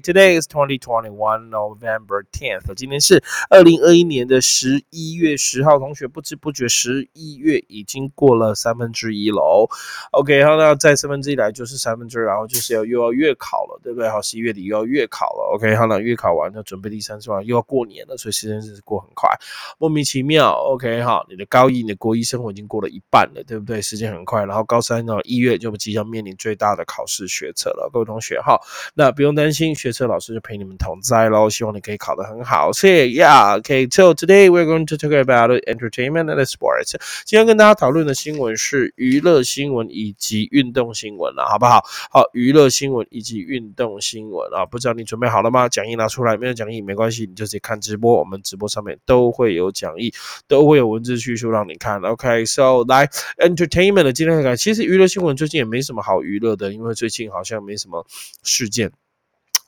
[0.00, 5.78] today is twenty twenty one November tenth，今天是二零二一年的十一月十号。
[5.78, 9.66] 同学不知不觉十一月已经过了三分之一喽。
[10.12, 14.08] OK，好，那再三分之一来就是三分之二，然后就是要又要月考了，对不对？
[14.08, 15.54] 好，十一月底又要月考了。
[15.54, 19.30] OK，好，那月考完就准备第三次完，又要过年了，所以时间真是过很快，
[19.78, 20.52] 莫名其妙。
[20.52, 23.80] OK，好，你的高一、你的国一生活已经过了一半了，对不对？
[23.80, 28.60] 时间很快，然后高三呢，一月就即将面临最大的考试学测了，各位同学哈。
[28.94, 31.48] 那不用担心，学车老师就陪你们同在喽。
[31.50, 32.72] 希望你可以考得很好。
[32.72, 33.56] 谢谢呀。
[33.56, 36.94] OK，so today we're going to talk about entertainment and sports。
[37.24, 41.82] 今天跟大家讨论的新闻是娱乐新闻以及运动新闻了，好不好？
[42.10, 45.68] 好，娱乐新闻以及运动新闻啊，不知道你准备好了吗？
[45.68, 50.12] 讲义拿出来，没有讲义没关系，你就直接看直播，我们直播上面都会有讲义，
[50.48, 52.00] 都会有文字叙述让你看。
[52.02, 53.06] OK，so 来
[53.38, 58.04] entertainment 今天看，其实娱乐新闻最近也没什么好娱乐的，因为最近好像没什么。
[58.42, 58.90] 事件，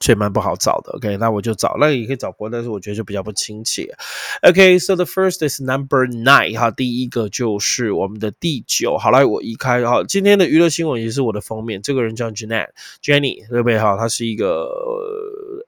[0.03, 0.93] 所以蛮不好找的。
[0.93, 3.95] OK，那我就找，那也可以找过，但是我觉得就比较不亲切。
[4.43, 8.99] OK，so the first is number nine，哈，第一个就是我们的第九。
[8.99, 11.81] 好来，我移开哈，今天的娱乐新闻也是我的封面。
[11.81, 13.79] 这个人叫 Janet，Jenny，对不对？
[13.79, 14.69] 哈，他是一个。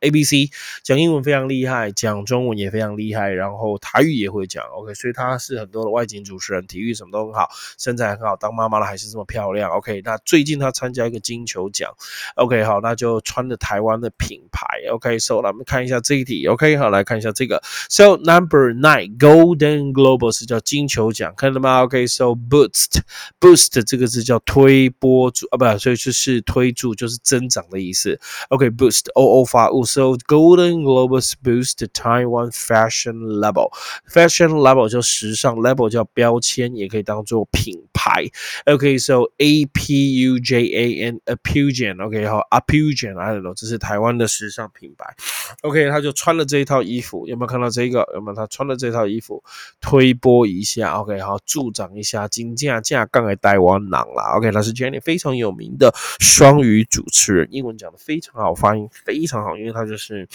[0.01, 0.51] A B C
[0.83, 4.63] 讲英文非常厉害，讲中文也非常厉害，然后台语也会讲。
[4.67, 9.71] OK，所以他是很多的外景主持人，体育什么都很好，身材很好，当妈妈了还是这么漂亮。
[9.71, 11.91] OK，那最近他参加一个金球奖。
[12.35, 14.74] OK，好，那就穿着台湾的品牌。
[14.92, 16.46] OK，so 来我们看一下这一题。
[16.48, 17.62] OK，好，来看一下这个。
[17.90, 21.84] So number nine Golden Globe 是叫金球奖，看到吗？
[21.84, 23.02] OK，so boost
[23.40, 28.20] boost 这个字叫推波助啊，不，所以就是推助，就是增长的意思。
[28.50, 29.84] OK，boost O O 发物。
[29.86, 33.72] So Golden Globes boost Taiwan fashion level.
[34.12, 38.26] Fashion level 叫时尚，level 叫标签，也可以当做品牌。
[38.66, 45.15] OK，so A P U J A N Apujan，OK 好，Apujan，I don't know，这是台湾的时尚 品牌。
[45.63, 48.05] OK，他就穿了这一套衣服，有没有看到这个？
[48.15, 49.41] 有没有他穿了这套衣服，
[49.81, 54.37] 推波一下？OK，好，助长一下金价价，杠来台湾囊啦。
[54.37, 59.85] OK，他是 Jenny 非常有名的双语主持人，英文讲的非常好，发音非常好，因为他。
[59.85, 60.27] 就是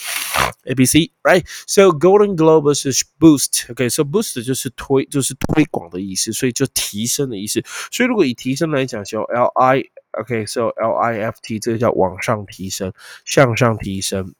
[0.65, 7.63] A B C，right？So Golden Globe 是 boost，OK？So boost 就是推，就是推广的意思，所以就提升的意思。
[7.91, 12.91] 所以如果以提升来讲，叫 L I OK，so L I F T 这个叫往上提升，
[13.25, 14.33] 向上提升。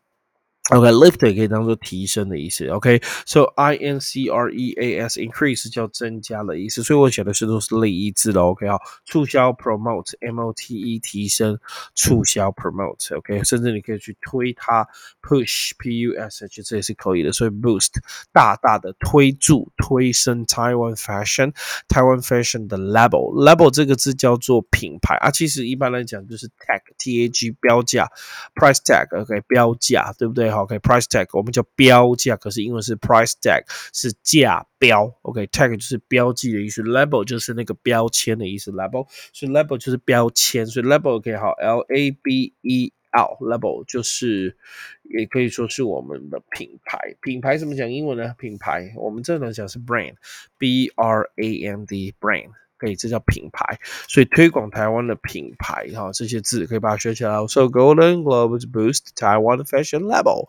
[0.69, 2.67] OK，lift 也可以当做提升的意思。
[2.67, 8.41] OK，so I N C R E A S increase 叫增加的意思，所以我写的是都是类一字的。
[8.41, 11.59] OK，好，促销 promote M O T E 提升，
[11.95, 13.17] 促销 promote。
[13.17, 14.87] OK，甚至你可以去推它
[15.21, 17.31] push P U S H 这也是可以的。
[17.31, 17.93] 所以 boost
[18.31, 21.53] 大大的推助推升 Taiwan fashion
[21.87, 28.07] Taiwan fashion 的 level level 这个字叫做品牌啊，其实一般来讲就是 tag T A G 标价
[28.53, 35.13] price tag OK 标价对不对？OK，price tag 我们叫标价，可是英文是 price tag 是价标。
[35.21, 44.55] OK，tag 就是标记的意思，label 就是那个标签的意思，label 所以 label 就是标签，所以 label OK 好，L A B E L，label 就是
[45.03, 47.15] 也可以说是我们的品牌。
[47.21, 48.35] 品牌怎么讲英文呢？
[48.37, 52.51] 品牌我们这能讲是 brand，B R A N D brand。
[52.79, 57.31] 可以，这叫品牌，所以推广台湾的品牌哈，这些字可以把它学起来。
[57.47, 60.47] So Golden Globes boost Taiwan fashion level.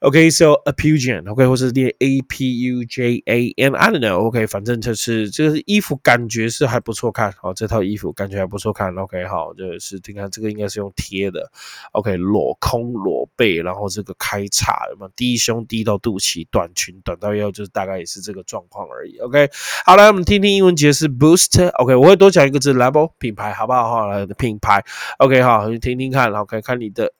[0.00, 11.50] OK，so a Pujan，OK，或是念 A P U J A N，I don't know，OK，反正就是这个衣服感觉是还不错看，好，这套衣服感觉还不错看，OK，好，就是你看这个应该是用贴的
[11.90, 19.50] ，OK，裸空裸背，然后这个开叉，什么低胸低到肚脐，短裙短到腰，就是大概也是这个状况而已，OK，
[19.84, 23.88] 好来我们听听英文解释 boost，OK，我会多讲一个字 level 品牌，好不好？
[23.88, 24.84] 好来品牌
[25.18, 27.12] ，OK，好，你听听看，OK，看你的。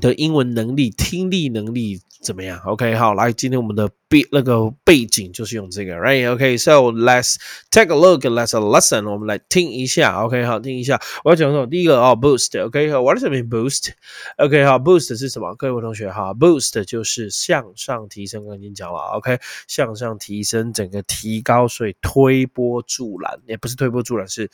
[0.00, 7.36] 的英文能力、听力能力怎么样？OK，好，来，今天我们的背那个背景就是用这个，Right？OK，So let's
[7.70, 11.64] take a look，let's listen，我们来听一下，OK，好，听一下，我要讲什么？
[11.68, 15.54] 第一个哦，boost，OK，好，What does it mean？boost？OK，好，boost 是什么？
[15.54, 19.38] 各位同学哈，boost 就是向上提升，刚刚已经讲了，OK，
[19.68, 24.50] 向上提升，整个提高，所以推波助澜，也不是推波助澜，是。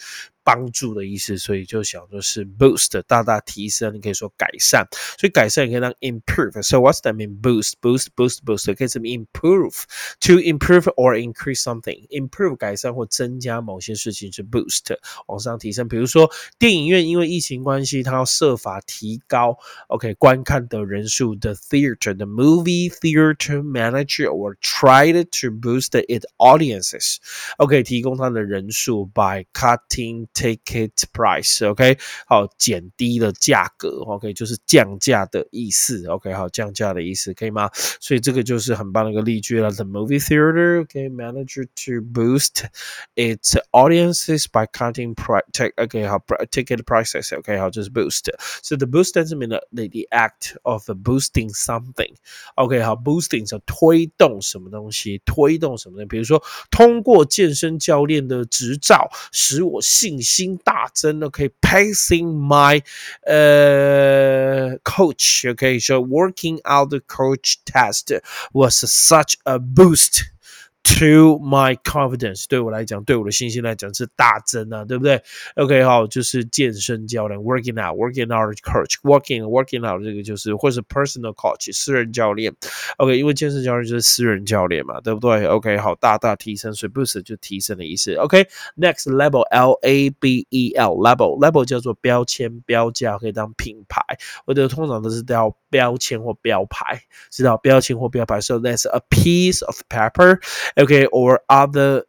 [0.47, 4.87] 帮助的意思，所以就想说是 boost 大大提升，你可以说改善，
[5.19, 6.63] 所以改善也可以当 improve。
[6.63, 7.41] So what's that mean?
[7.43, 9.27] Boost, boost, boost, boost 可以这么 improve。
[9.47, 9.85] Improve
[10.21, 14.97] to improve or increase something improve 改善或增加某些事情是 boost
[15.27, 15.87] 往上提升。
[15.89, 19.57] 比如说电影院因为疫情关系，它要设法提高
[19.89, 21.35] OK 观看的人数。
[21.37, 27.17] The theater the movie theater manager or tried to boost it audiences
[27.59, 37.71] OK 提供它的人数 by cutting ticket price OK 好减低了价格 OK 就是降价的意思 OK 好降价的意思可以吗？
[38.01, 39.72] 所以这个就是很棒的一个例 句了。
[39.72, 42.66] The movie theater OK managed to boost
[43.16, 46.20] its audiences by cutting price OK 好
[46.52, 52.16] ticket prices OK 好就是 boost。So the boost doesn't mean the the act of boosting something
[52.56, 61.22] OK 好 boosting 是推动什么东西，推动什么东西，比如说通过健身教练的执照，使我信心大增。
[61.22, 62.82] OK passing my
[63.28, 68.12] 呃 coach OK so working out the coach test
[68.54, 70.25] was such a boost
[70.87, 75.21] to my confidence，对我来讲，对我的信心来讲是大增啊，对不对
[75.57, 82.55] ？OK，好，就是健身教练 working out，working out coach，working working out 这个就是或是 personal coach 私人教练。
[82.99, 88.15] OK，因为健身教练就是私人教练嘛，对不对？OK，好，大大提升，所以 boost 就提升的意思。
[88.15, 94.01] OK，next level，L A B E L，level，level 叫做标签、标价，可以当品牌，
[94.47, 98.41] 或者通常都是叫标签或标牌，知道标签或标牌。
[98.41, 100.41] So that's a piece of paper.
[100.79, 102.05] Okay, or other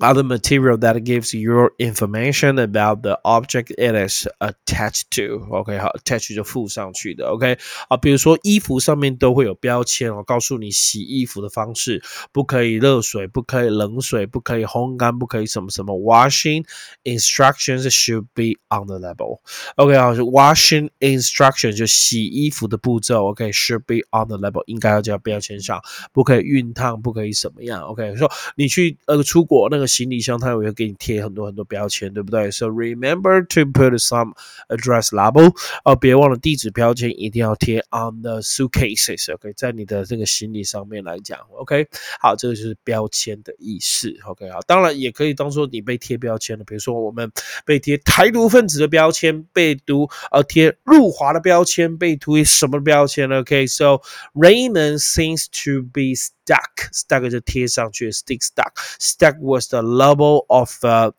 [0.00, 5.46] other material that gives your information about the object it is attached to.
[5.48, 7.26] OK，好，attach 就附上去的。
[7.28, 7.56] OK，
[7.88, 15.94] 啊，比如说衣服上面都会有标签哦，告诉你洗衣服的方式，不可以热水，不可以冷水，不可以烘干，不可以什么什么。
[15.96, 16.66] Washing
[17.04, 19.38] instructions should be on the label.
[19.76, 23.26] OK，好，是 washing instruction 就洗衣服的步骤。
[23.26, 25.80] OK，should be on the label，应该要加标签上，
[26.12, 27.82] 不可以熨烫，不可以什么样。
[27.82, 29.85] OK，说你去呃出国那个。
[29.87, 34.33] 行李箱它也会给你贴很多很多标签，对不对？So remember to put some
[34.67, 39.33] address label，哦，别忘了地址标签一定要贴 on the suitcases。
[39.33, 41.87] OK，在你的这个行李上面来讲，OK，
[42.19, 44.13] 好，这个就是标签的意思。
[44.25, 47.31] OK，好，当然也可以当做你被贴标签了，比如说我们
[47.65, 54.01] 被贴台独分子的标签，被读呃贴入华的标签，被涂什么标签呢？OK，So
[54.33, 56.13] Raymond seems to be
[56.46, 61.12] stuck，stuck 就贴上去，stick stuck，stuck was the level of uh,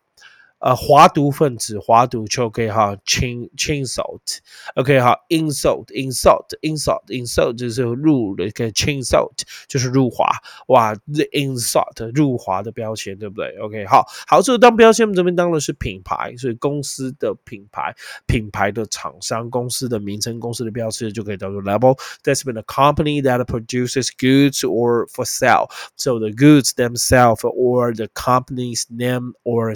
[0.60, 10.28] 呃，华毒分子，华毒就 OK 哈，chin chinsult，OK 哈，insult，insult，insult，insult 就是入的一个 chinsult 就是入华，
[10.66, 17.94] 哇，the insult 入华的标签，对不对？OK 好，好，这个当标签，我们这边当的是品牌，所以公司的品牌，
[18.26, 21.96] 品牌的厂商，公司的名称，公司的标志就可以叫做 label。
[22.24, 25.70] That's been a company that produces goods or for sale.
[25.96, 29.72] So the goods themselves or the company's name or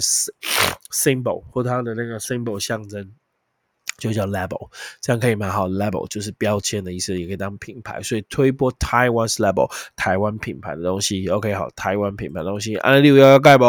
[0.91, 3.11] symbol 或它的那个 symbol 象征。
[3.97, 4.69] 就叫 label，
[4.99, 5.53] 这样可以蛮？
[5.53, 11.27] 好，label 就是标签的意思，也可以当品牌，所以推播 Taiwan's label，台湾品牌的东西。
[11.27, 13.65] OK，好，台湾品牌的东西，阿六了解不？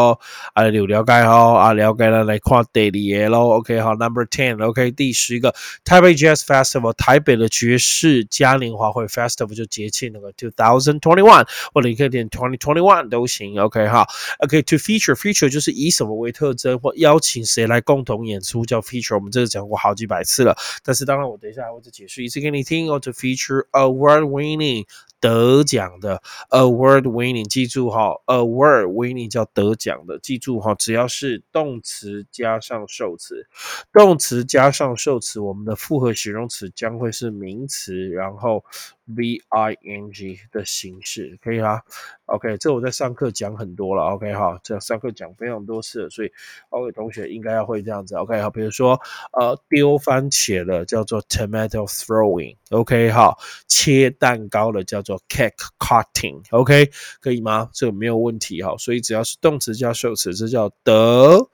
[0.54, 3.50] 阿六了解好，阿了解了来看第二页喽。
[3.50, 5.54] OK，好，Number ten，OK，第十个
[5.84, 13.60] 台北 Jazz Festival，台北的爵士嘉年华会 Festival 就节庆那个 Two Thousand Twenty One，或者你可以点 Twenty Twenty One 都行。
[13.60, 14.06] OK，好
[14.38, 19.16] ，OK，to feature，feature 就是以什么为特征，或邀请谁来共同演出叫 feature。
[19.16, 20.13] 我们这个讲过好几百。
[20.23, 22.99] 次了，但是当然，我等一下我再解释一次给你听哦。
[22.99, 24.85] To feature award-winning
[25.24, 33.46] 得奖的 award-winning，记住哈，award-winning 叫得奖的，记住哈，只要是动词加上受词，
[33.90, 38.62] 动词加上受词，我们的复合形容词将会是名词，然后。
[39.06, 41.82] v i n g 的形式可以啦
[42.24, 46.32] ，OK，这我在上课讲很多了，OK 哈，这上课讲非常多次了，所以
[46.70, 48.98] OK 同学应该要会这样子，OK 好，比如说
[49.32, 53.38] 呃丢番茄的叫做 tomato throwing，OK 好，
[53.68, 56.90] 切蛋糕的叫做 cake cutting，OK
[57.20, 57.68] 可以吗？
[57.72, 61.48] 这个没有问题哈，所以只要是动词加受词，这叫得。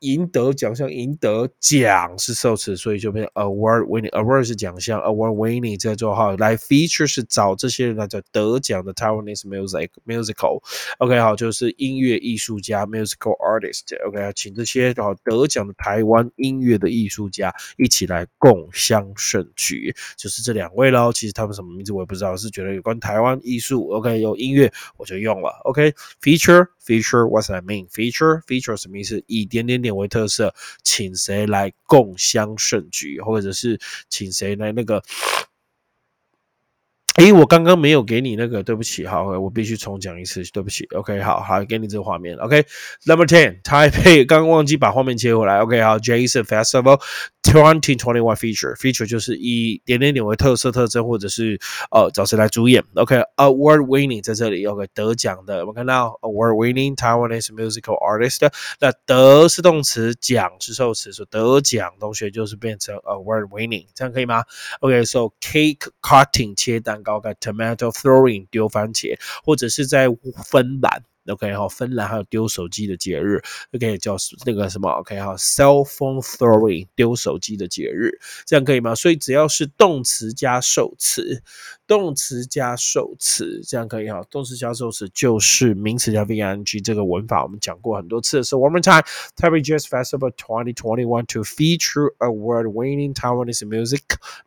[0.00, 4.10] 赢得奖项，赢得奖是受词，所以就变成 award winning。
[4.10, 10.62] award 是奖项，award winning 在做哈来 feature 是找这些人来叫得奖的 Taiwanese music musical。
[10.98, 13.96] OK 好，就是音乐艺术家 musical artist。
[14.06, 21.12] OK 请这些好得奖的台湾音乐的艺术家一起来共襄盛举，就是这两位喽。
[21.12, 25.50] 其实他们什么名字我也不知道，是觉得有关台湾艺术，OK 有音乐我就用了。
[25.64, 26.68] OK feature。
[26.82, 27.86] Feature what's that mean?
[27.88, 29.22] Feature feature 什么意思？
[29.26, 35.02] 以点点点为特色，请谁来共襄盛举，或者是请谁来那个
[37.16, 40.86] 诶，我刚刚没有给你那个，对不起，好，我必须重讲一次，对不起。
[40.94, 42.34] OK，好好给你这个画面。
[42.36, 45.58] OK，Number Ten，台北刚刚忘记把画面切回来。
[45.58, 46.98] OK，好，Jason Festival
[47.42, 52.82] Twenty Twenty One Feature，Feature 就是以点点点为特色特征，或者是呃找谁来主演。
[52.94, 58.50] OK，Award Winning 在这里，OK 得奖的，我们看到 Award Winning Taiwanese Musical Artist，
[58.80, 64.44] 那得是动词，奖是受词，说得奖同学就是变成 Award Winning，这样可以吗
[64.80, 67.09] ？OK，So Cake Cutting 切蛋糕。
[67.40, 70.06] Tomato throwing 丢番茄，或者是在
[70.44, 71.02] 芬兰。
[71.26, 73.40] OK 哈，芬兰还有丢手机的节日
[73.72, 78.94] ，OK 叫那个什么 OK 哈，cell phone throwing 丢手机的节日，这样可以吗？
[78.94, 81.42] 所以只要是动词加受词，
[81.90, 84.22] 动词加受词，这样可以哈。
[84.30, 88.44] 动词加受词就是名词加 VNG 这个文法，我们讲过很多次。
[88.44, 89.02] So one more time,
[89.36, 94.02] Taipei Jazz Festival 2021 to feature a word winning Taiwanese music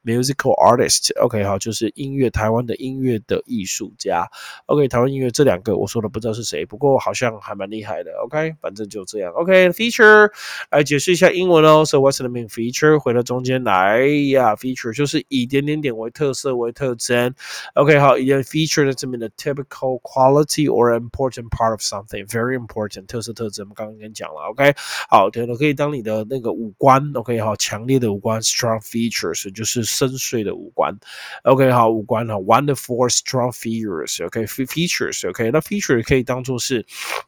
[0.05, 1.12] musical artist.
[1.19, 4.25] OK 好，就是音乐台湾的音乐的艺术家。
[4.67, 6.65] OK 台湾音乐这两个我说的不知道是谁。
[6.65, 10.31] 不过好像还蛮厉害的，OK，反正就这样，OK，feature
[10.71, 11.83] 来解释一下英文哦。
[11.83, 12.97] So what's the mean feature？
[12.97, 17.32] 回到中间来呀，feature 就是以点点点为特色为特征
[17.75, 24.75] ，OK，好，以 feature 的这边的 typical quality or important part of something，very important 特色特征，我们刚刚跟讲了，OK，
[25.08, 30.96] 好，对了，可以当你的那个五官，OK，好，强烈的五官，strong features 就是深邃的五官，
[31.44, 36.84] OK，好，五官哈，wonderful strong features，OK，features，OK，那 feature 可以当做是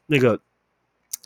[0.06, 0.40] 那个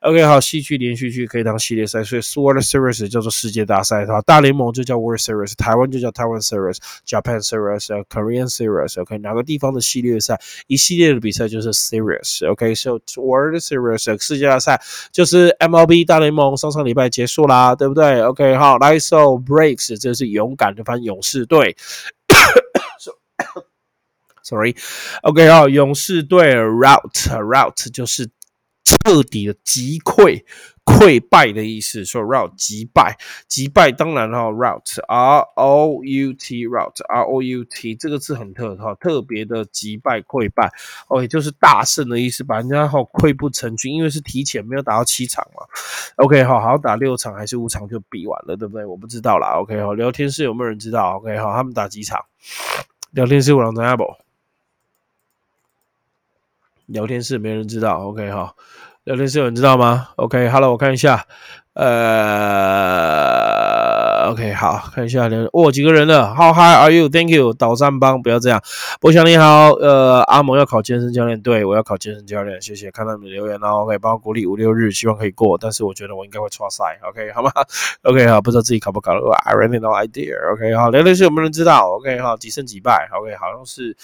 [0.00, 14.80] OK，好，戏剧连续剧可以当系列赛，所以 World Series 叫做世界大赛，哈，大联盟就叫 World Series，台湾就叫台湾 Series，Japan Series，Korean Series，OK，哪个地方的系列赛，一系列的比赛就是 Series，OK，So World Series 世界大赛
[15.12, 21.76] 就是 MLB 大联盟，上上礼拜结束啦，对不对？OK，好，来，So Breaks 这是勇敢的翻勇士队
[24.42, 28.30] ，Sorry，OK，好，勇士队 Route，Route 就是。
[28.84, 30.42] 彻底的击溃、
[30.84, 40.72] 溃败的意思，说 rout 击败、击败，当然哈，rout r o u t rout r o u t 这个字很特哈，特别的击败、溃败
[41.08, 45.62] ，OK 就是大胜的意思，把人家哈溃不成军，因为是提前没有打到七场嘛
[46.16, 48.84] ，OK 好，好打六场还是五场就比完了，对不对？
[48.84, 52.24] 我不知道啦，OK 好，聊天室有没有人知道？OK 好，他们打几场？
[53.12, 54.04] 聊天室我让大家不？
[56.92, 58.52] 聊天室没人知道，OK 哈。
[59.04, 61.24] 聊天室有人知道吗？OK，Hello，我看一下，
[61.72, 61.86] 呃
[64.30, 68.62] ，OK，好看一下，哦，几个人了？How high are you？Thank you，导战帮，不要这样。
[69.00, 77.50] 博强你好，呃，阿蒙要考健身教练，对我要考健身教练，谢谢，看到你的留言了，OK，帮我鼓励五六日，希望可以过，但是我觉得我应该会错赛，OK，好吗
[78.02, 83.96] ？OK，好，不知道自己考不考得过，I really no idea，OK，好，聊天室有没有人知道？OK，好，几胜几败？OK，好像是。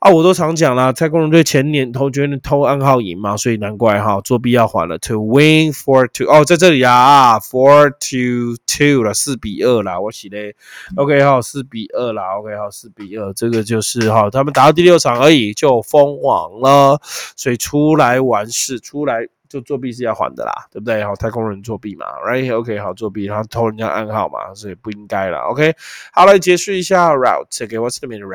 [0.00, 4.96] 啊，我都常讲了，太空人队前年偷觉得偷暗号赢嘛，所以难怪哈，作弊要还了。
[5.00, 10.56] To win four two，哦，在这里啊，four two two 了，四比二啦，我写嘞
[10.96, 16.98] OK 好，四比二啦，OK 好，四比二，这个就是哈，他们打到第六场而已就封王了，
[17.36, 19.28] 所以出来完事，出来。
[19.52, 21.04] 就作弊是要还的啦，对不对？
[21.04, 25.40] 好，太空人作弊嘛，right？OK，好，作弊，然后偷人家暗号嘛，所以不应该了。
[25.50, 25.74] OK，
[26.12, 27.62] 好，来结束一下 route。
[27.64, 28.26] OK，what's the meaning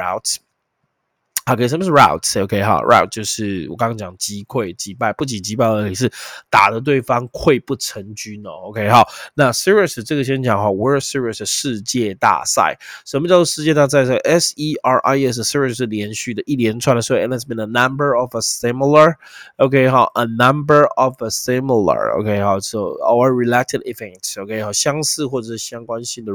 [1.49, 6.11] OK，什么是 routes？OK，好，route 就是我刚刚讲击溃、击败，不仅击败而已，是
[6.49, 8.51] 打的对方溃不成军哦。
[8.65, 18.35] OK，好，那 series 这个先讲哈，World Series 世界大赛，什么叫做世界大赛？S E R I S，series 是连续的，一连串的，所以 and it's been a number of
[18.35, 19.15] a similar。
[19.55, 22.19] OK，好，a number of a similar。
[22.19, 24.41] OK，好，so our related events。
[24.41, 26.33] OK，好，相似或者是相关性的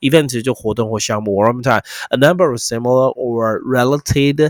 [0.00, 1.42] events 就活动或项目。
[1.42, 4.49] One time，a number of similar or related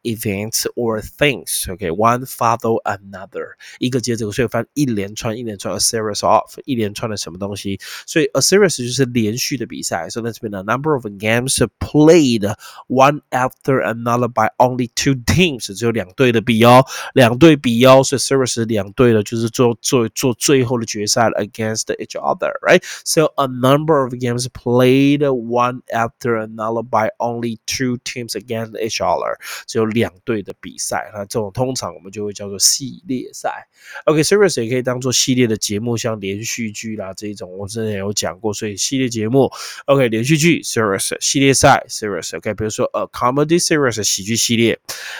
[0.02, 1.66] events or things.
[1.68, 10.08] Okay, one follow another，一个接着，所以翻一连串一连串 a series of 一连串的什么东西，所以 a series 就是连续的比赛。
[10.08, 12.54] So there's been a number of games played
[12.88, 22.82] one after another by only two teams，只有两队的比哦，两队比哦，所以 series 两队的就是做做做最后的决赛 against each other, right?
[23.04, 29.00] So a number of games played one after another by only two teams against each
[29.00, 29.36] other.
[29.66, 33.67] 只有 两队的比赛，那这种通常我们就会叫做系列赛。
[34.05, 38.53] OK，series 也可以当做系列的节目，像连续剧啦这一种，我之前有讲过。
[38.53, 39.49] 所以系列节目
[39.85, 42.35] ，OK，连续剧 series，系列赛 series。
[42.37, 44.77] OK，比如说呃 comedy series 喜剧系列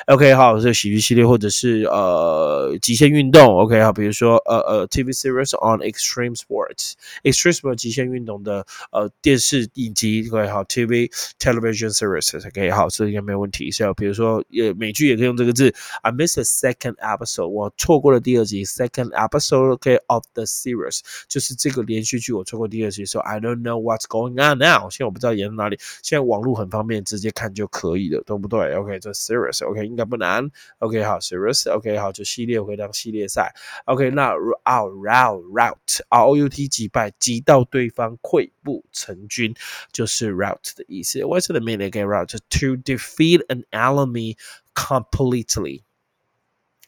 [0.07, 13.71] ，OK，好，这喜剧系列，或者是呃极限运动，OK，好，比如说呃呃 TV series on extreme sports，extreme sport 极限运动的呃电视影集，OK，好，TV television series，OK，好，这应该没有问题。
[13.71, 14.43] 像比如说。
[14.75, 15.73] 美剧也可以用这个字。
[16.01, 18.63] I missed the second episode，我错过了第二集。
[18.65, 23.05] Second episode，OK of the series，就是这个连续剧我错过第二集。
[23.05, 24.89] So I don't know what's going on now。
[24.89, 25.79] 现在我不知道演到哪里。
[26.03, 30.49] 现在网络很方便，直接看就可以了，对不对？OK，这 series，OK 应该不难。
[30.79, 33.53] OK 好，series，OK 好，就系列回当系列赛。
[33.85, 39.55] OK，那 out route route，R O U T 击败击到对方溃不成军，
[39.91, 41.19] 就是 route 的意思。
[41.19, 42.05] What's the meaning again?
[42.05, 44.37] Route to defeat an enemy
[44.74, 45.82] completely.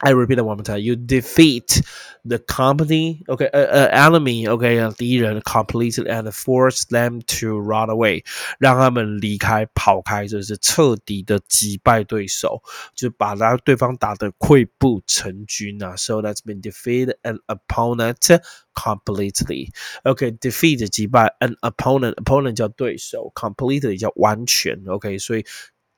[0.01, 0.79] I repeat it one more time.
[0.79, 1.83] You defeat
[2.25, 8.23] the company, okay, uh, uh, enemy, okay, 敌人 completely and force them to run away，
[8.61, 12.62] 让他们离开、跑开，就是彻底的击败对手，
[12.94, 15.97] 就把他对方打得溃不成军啊。
[15.97, 18.40] So that's been defeat an opponent
[18.77, 19.73] completely.
[20.05, 24.81] Okay, defeat 击败 an opponent, opponent 叫对手，completely 叫完全。
[24.87, 25.44] OK，所以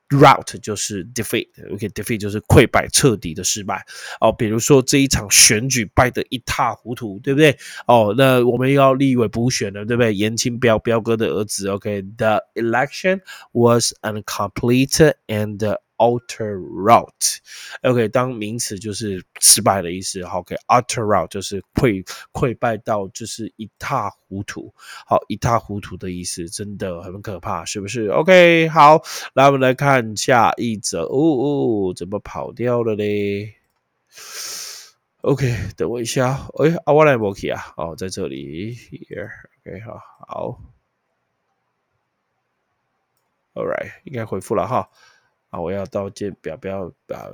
[0.09, 3.83] Route 就是 defeat，OK，defeat 就是溃败、彻底的失败
[4.21, 4.31] 哦。
[4.31, 7.57] 比如说这一场选举败得一塌糊涂，对不对？
[7.87, 10.13] 哦，那我们要立委补选了，对不对？
[10.13, 20.25] 严清标标哥的儿子，OK，the election was an complete and Alter route，OK，当名词就是失败的意思。
[20.25, 24.73] 好，OK，alter route 就是溃溃败到就是一塌糊涂。
[25.05, 29.01] 好，一塌糊涂的意思真的很可怕，是不是？OK，好，
[29.33, 31.03] 来我们来看下一则。
[31.05, 33.55] 哦哦，怎么跑掉了嘞
[35.21, 36.47] ？OK，等我一下。
[36.59, 38.75] 哎，阿瓦莱摩奇啊，哦，在这里。
[38.75, 40.61] Here，OK，好，好。
[43.53, 44.89] All right，应该回复了哈。
[45.59, 47.29] 我要到这表，不要把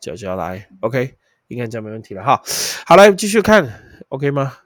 [0.00, 1.14] 脚脚来，OK，
[1.48, 2.42] 应该这样没问题了哈。
[2.86, 4.58] 好，来继续看，OK 吗？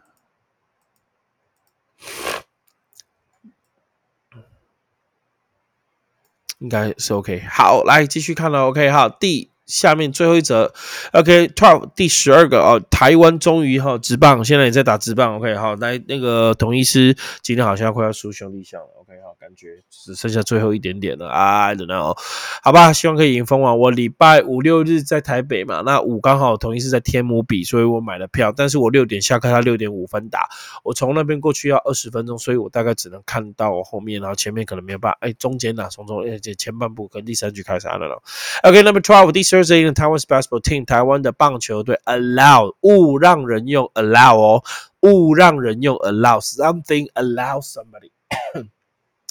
[6.59, 7.41] 应该是 OK。
[7.49, 9.09] 好，来继续看了，OK 哈。
[9.09, 10.75] 第下面最后一则
[11.13, 22.19] ，OK，twelve 第十二个哦，台湾终于哈直棒，现在也在打直棒，OK，好，来那个统一师今天好像快要输兄弟象了，OK，好，感觉只剩下最后一点点了，I don't know，
[22.63, 23.79] 好吧，希望可以赢封王。
[23.79, 30.49] 我礼拜五六日在台北嘛，那五刚好同一是在天母比，所以我买了票，但是我六点下课，他六点五分打，
[30.83, 39.61] 我从那边过去要二十分钟，所以我大概只能看到我后面，然后前面可能没有办法，哎，中间呐，从中哎这前半部跟第三局开始，I don't know，OK，number twelve 第十二。
[39.61, 44.65] Thursday in Taiwan's basketball team，台湾的棒球队 allow 勿让人用 allow 哦，
[45.01, 48.11] 勿让人用 allow something allow somebody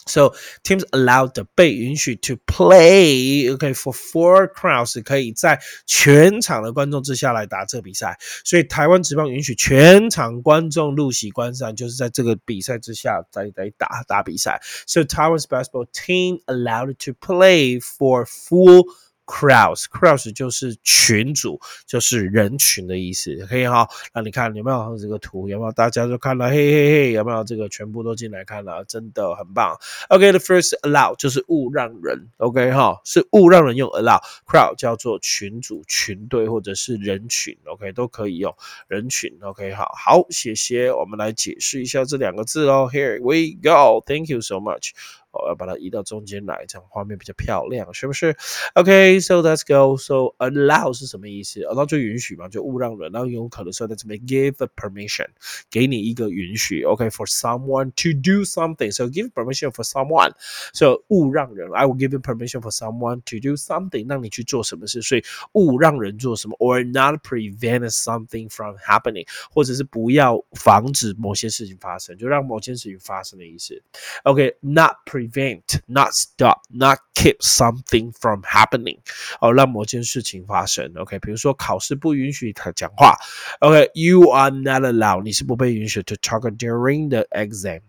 [0.10, 14.62] So teams allowed 被允许 to play OK for four crowds 可以在全场的观众之下来打这比赛，所以台湾职棒允许全场观众入席观赛，就是在这个比赛之下在来打打比赛。
[14.88, 18.86] So Taiwan's basketball team allowed to play for full
[19.30, 23.88] Crowds，crowds 就是群主，就是人群的意思，可以哈。
[24.12, 25.48] 那你看有没有这个图？
[25.48, 26.50] 有没有大家都看了？
[26.50, 28.84] 嘿嘿嘿，有没有这个全部都进来看了？
[28.86, 29.78] 真的很棒。
[30.10, 34.20] OK，the first allow 就是勿让人，OK 哈，是勿让人用 allow。
[34.48, 38.56] Crowd 叫做群主、群队或者是人群，OK 都可以用
[38.88, 39.32] 人群。
[39.42, 40.92] OK 好，好，谢谢。
[40.92, 42.89] 我们来解释一下这两个字哦。
[42.92, 44.04] Here we go.
[44.08, 44.89] Thank you so much.
[45.33, 48.37] 我要把它移到中间来，这样画面比较漂亮，是不是？
[48.74, 49.96] OK，so let's go.
[49.96, 51.61] So allow 是什么意思？
[51.62, 55.27] allow 就允许嘛，就勿让人，然后有可能说在这边 give a permission，
[55.70, 56.85] 给你一个允许。
[56.85, 58.92] OK，for someone to do something.
[58.92, 60.33] So give permission for someone.
[60.72, 65.03] So 勿让人，I will give you permission for someone to do something，让你去做什么事。
[65.03, 73.83] 所以勿让人做什么，or not prevent something from happening，或者是不要防止某些事情发生，就让某件事情发生的意思。
[74.22, 78.98] OK，not pre prevent, not stop, not keep something from happening，
[79.40, 80.92] 哦，让某件事情发生。
[80.96, 83.16] OK，比如说考试不允许他讲话。
[83.61, 87.81] OK，you are not allowed，你是不被允许 to talk during the exam。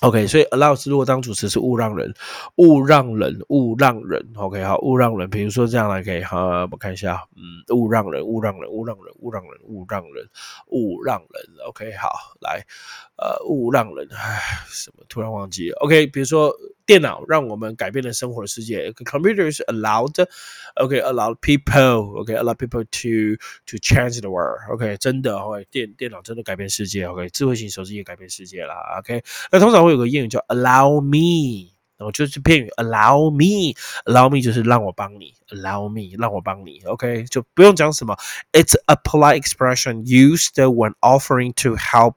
[0.00, 2.14] OK，所以 allow 是如果当主持是勿让人，
[2.56, 4.24] 勿让人，勿让人。
[4.36, 5.28] OK，好，勿让人。
[5.28, 6.38] 比如说这样来可以，好，
[6.70, 10.28] 我看一下，嗯，勿让人，勿让人，勿让人，勿让人，勿让人，
[10.68, 11.66] 勿让人。
[11.66, 12.64] OK，好，来，
[13.16, 15.02] 呃，勿让人，唉，什么？
[15.08, 15.76] 突然忘记了。
[15.80, 16.54] OK，比如说。
[16.88, 18.90] 电脑让我们改变了生活的世界。
[18.92, 20.26] Computers allowed,
[20.76, 24.58] OK, allowed people, okay, allowed people to to change the world.
[24.70, 27.04] OK，真的，OK，电电脑真的改变世界。
[27.04, 28.72] OK，智慧型手机也改变世界了。
[29.00, 29.22] OK，
[29.52, 31.77] 那通常会有个谚语叫 allow me。
[31.97, 38.17] 然后就是片语 allow me，allow me 就是让我帮你，allow me 让我帮你，OK 就不用讲什么，
[38.51, 42.15] it's a polite expression used when offering to help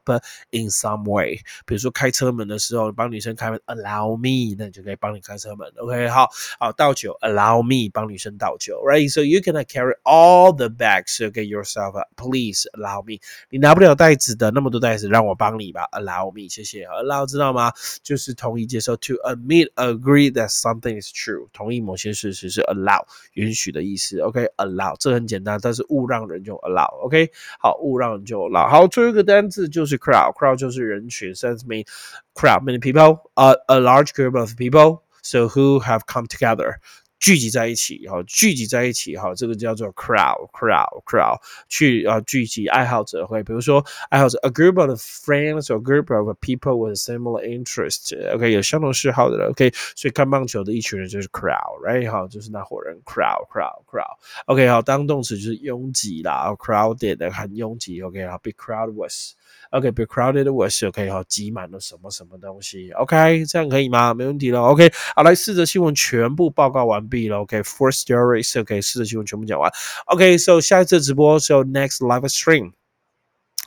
[0.50, 1.36] in some way。
[1.66, 11.92] 比如说开车门的时候，帮女生开门，allow me，那你就可以帮你开车门，OK 好，好倒酒，allow me 帮女生倒酒，right？So you can carry all the bags, okay yourself.
[12.16, 13.20] Please allow me。
[13.50, 17.70] 你拿不了袋子的那么多袋子，让我帮你吧，allow me，谢谢，allow 知道吗？
[18.02, 19.66] 就是同意接受，to admit。
[19.70, 23.04] Agree that something is true，同意某些事实是 allow
[23.34, 24.18] 允许的意思。
[24.20, 27.30] OK，allow 这很简单，但是勿让人就 allow。OK，
[27.60, 28.68] 好，勿让人就 allow。
[28.68, 31.86] 好，最后一个单字就是 crowd，crowd 就是人群，sense mean
[32.34, 36.76] crowd many people，a a large group of people so who have come together。
[37.21, 58.49] 聚集在一起，哈，聚集在一起，哈，这个叫做 crowd，crowd，crowd，去啊，聚集爱好者会，比如说爱好者 a group of friends or group of people with similar interest，OK，有相同嗜好的人，OK，所以看棒球的一群人就是 crowd，right，好，就是那伙人，crowd，crowd，crowd，OK，好，当动词就是拥挤啦，crowded 很拥挤，OK，好，be
[58.49, 59.35] crowd was。
[59.71, 64.13] OK，be crowded with，OK 哈，挤满了什么什么东西，OK，这样可以吗？
[64.13, 69.71] 没问题了，OK，好，来四则新闻全部报告完毕了，OK，four stories，OK，四则新闻全部讲完
[70.07, 72.80] ，OK，so 下一次直播，so next live stream。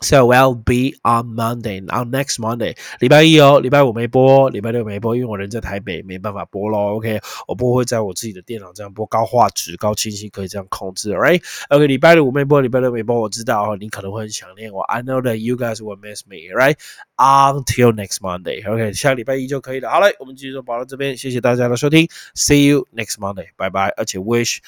[0.04, 6.96] So I'll be on Monday, on next Monday，礼拜一哦，礼拜五没播，礼拜六没播，因为我人在台北，没办法播咯。
[6.96, 14.82] OK，我不会在我自己的电脑这样播，高画质、高清晰可以这样控制，Right？OK，礼拜五没播，礼拜六没播，我知道哦，你可能会很想念我。
[14.82, 16.76] I know that you guys will miss me, right?
[17.16, 18.68] Until next Monday.
[18.68, 19.90] OK，下个礼拜一就可以了。
[19.90, 23.88] 好嘞，我们继续保到这边，谢谢大家的收听，See you next Monday，拜拜。
[23.96, 24.58] 而且 wish。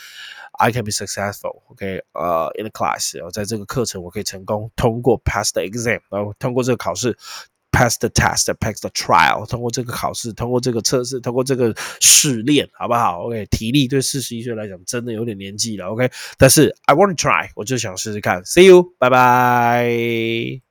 [0.58, 1.62] I can be successful.
[1.68, 7.16] OK，呃、uh,，in the class，然后在这个课程我可以成功通过 pass the exam，然后通过这个考试。
[7.72, 18.42] pass the test, pass the trial，通过这个考试，通过这个测试，通过这个试炼，好不好？OK，体力对四十一岁来讲真的有点年纪了，OK，但是 I want to try，我就想试试看。
[18.44, 20.65] See you，拜拜。